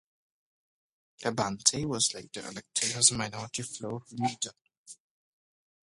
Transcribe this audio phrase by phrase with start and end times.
[1.23, 4.49] Abante was later elected as Minority Floor Leader.